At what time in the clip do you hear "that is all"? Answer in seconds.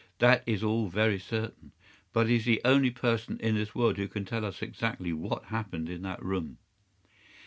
0.17-0.87